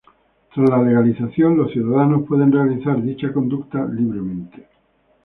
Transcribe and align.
Tras 0.55 0.67
la 0.67 0.81
legalización, 0.81 1.57
los 1.57 1.71
ciudadanos 1.73 2.23
pueden 2.27 2.51
realizar 2.51 2.99
dicha 3.03 3.31
conducta 3.31 3.85
libremente. 3.85 4.67